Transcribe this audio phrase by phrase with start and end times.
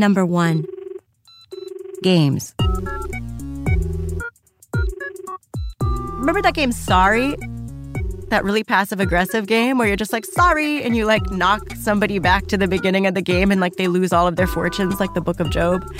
[0.00, 0.64] Number one,
[2.02, 2.54] games.
[5.82, 7.36] Remember that game, Sorry?
[8.30, 12.18] That really passive aggressive game where you're just like, sorry, and you like knock somebody
[12.18, 14.98] back to the beginning of the game and like they lose all of their fortunes,
[15.00, 15.84] like the Book of Job.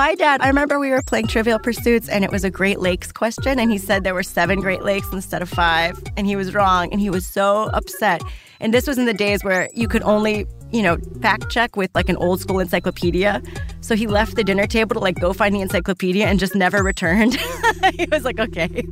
[0.00, 3.12] My dad, I remember we were playing Trivial Pursuits and it was a Great Lakes
[3.12, 6.54] question, and he said there were seven Great Lakes instead of five, and he was
[6.54, 8.22] wrong, and he was so upset.
[8.60, 11.90] And this was in the days where you could only, you know, fact check with
[11.94, 13.42] like an old school encyclopedia.
[13.82, 16.82] So he left the dinner table to like go find the encyclopedia and just never
[16.82, 17.34] returned.
[17.94, 18.82] he was like, okay.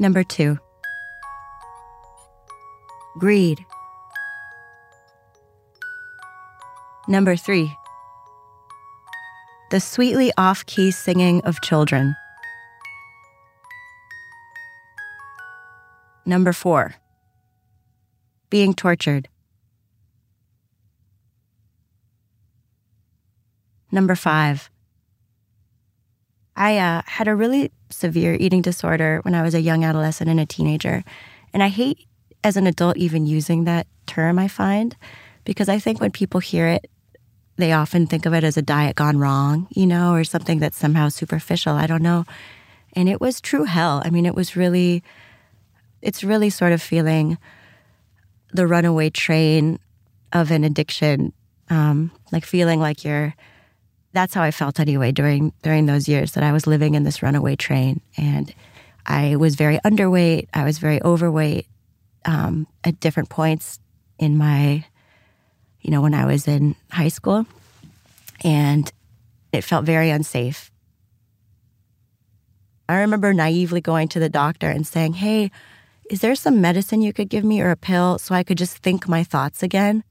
[0.00, 0.58] Number two,
[3.20, 3.64] greed.
[7.06, 7.76] Number three,
[9.70, 12.16] the sweetly off key singing of children.
[16.24, 16.94] Number four,
[18.48, 19.28] being tortured.
[23.92, 24.70] Number five,
[26.56, 30.40] I uh, had a really severe eating disorder when I was a young adolescent and
[30.40, 31.04] a teenager.
[31.52, 32.06] And I hate
[32.42, 34.96] as an adult even using that term, I find,
[35.44, 36.90] because I think when people hear it,
[37.56, 40.76] they often think of it as a diet gone wrong, you know, or something that's
[40.76, 41.74] somehow superficial.
[41.74, 42.24] I don't know.
[42.94, 44.02] And it was true hell.
[44.04, 45.02] I mean, it was really,
[46.02, 47.38] it's really sort of feeling
[48.52, 49.78] the runaway train
[50.32, 51.32] of an addiction,
[51.70, 53.34] um, like feeling like you're.
[54.12, 57.20] That's how I felt anyway during during those years that I was living in this
[57.20, 58.54] runaway train, and
[59.06, 60.46] I was very underweight.
[60.54, 61.66] I was very overweight
[62.24, 63.80] um, at different points
[64.18, 64.84] in my,
[65.84, 67.46] you know, when I was in high school,
[68.42, 68.90] and
[69.52, 70.72] it felt very unsafe.
[72.88, 75.52] I remember naively going to the doctor and saying, "Hey."
[76.10, 78.76] Is there some medicine you could give me or a pill so I could just
[78.76, 80.04] think my thoughts again?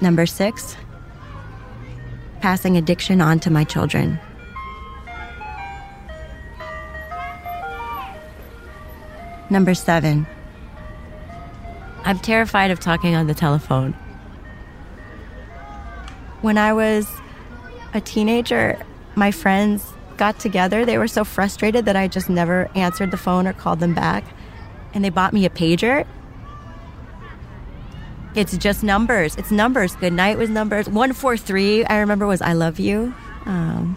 [0.00, 0.76] Number six,
[2.40, 4.18] passing addiction on to my children.
[9.50, 10.26] Number seven,
[12.04, 13.92] I'm terrified of talking on the telephone.
[16.42, 17.08] When I was
[17.94, 18.78] a teenager,
[19.14, 19.84] my friends
[20.16, 20.84] got together.
[20.84, 24.24] They were so frustrated that I just never answered the phone or called them back.
[24.92, 26.06] And they bought me a pager.
[28.34, 29.34] It's just numbers.
[29.36, 29.96] It's numbers.
[29.96, 30.86] Good night was numbers.
[30.86, 33.14] 143, I remember, was I love you.
[33.46, 33.96] Um,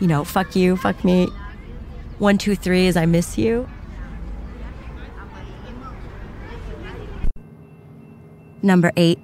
[0.00, 1.26] you know, fuck you, fuck me.
[2.18, 3.68] 123 is I miss you.
[8.62, 9.18] Number eight,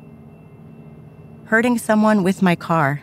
[1.47, 3.01] hurting someone with my car.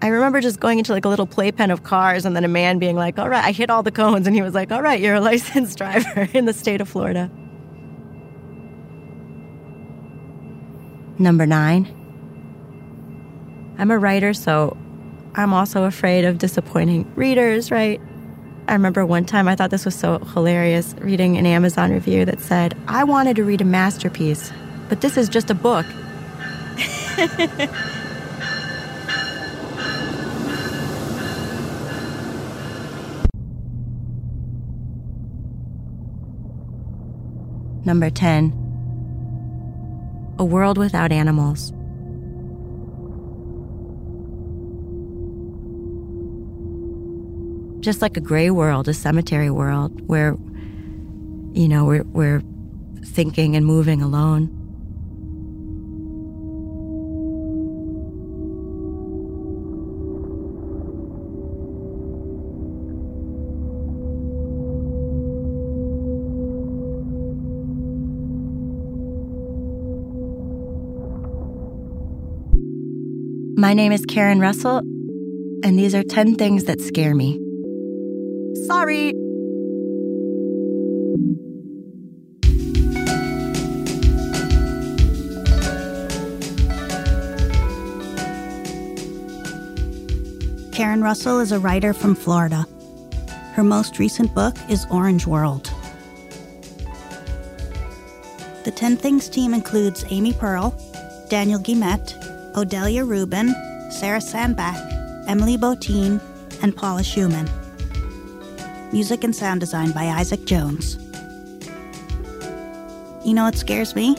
[0.00, 2.78] I remember just going into like a little playpen of cars and then a man
[2.78, 4.26] being like, all right, I hit all the cones.
[4.26, 7.30] And he was like, all right, you're a licensed driver in the state of Florida.
[11.18, 11.86] Number nine,
[13.78, 14.76] I'm a writer, so
[15.34, 18.00] I'm also afraid of disappointing readers, right?
[18.66, 22.40] I remember one time I thought this was so hilarious reading an Amazon review that
[22.40, 24.52] said, I wanted to read a masterpiece,
[24.88, 25.84] but this is just a book.
[37.84, 38.60] Number 10.
[40.38, 41.74] A world without animals.
[47.84, 50.36] just like a gray world, a cemetery world where,
[51.52, 52.42] you know, we're, we're
[53.04, 54.48] thinking and moving alone.
[73.56, 74.78] My name is Karen Russell,
[75.62, 77.43] and these are 10 things that scare me.
[78.66, 79.12] Sorry.
[90.72, 92.66] Karen Russell is a writer from Florida.
[93.52, 95.70] Her most recent book is Orange World.
[98.64, 100.74] The 10 Things team includes Amy Pearl,
[101.28, 102.14] Daniel Guillemette,
[102.54, 103.54] Odelia Rubin,
[103.90, 104.76] Sarah Sandbach,
[105.28, 106.18] Emily Botein,
[106.62, 107.63] and Paula Szuchman.
[108.94, 110.94] Music and sound design by Isaac Jones.
[113.24, 114.14] You know what scares me?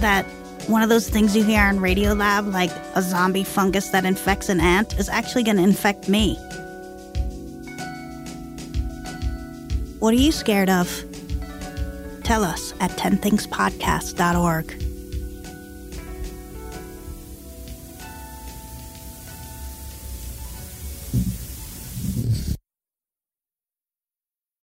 [0.00, 0.26] That
[0.66, 4.48] one of those things you hear on Radio Lab, like a zombie fungus that infects
[4.48, 6.34] an ant, is actually going to infect me.
[10.00, 11.04] What are you scared of?
[12.24, 14.91] Tell us at 10thingspodcast.org.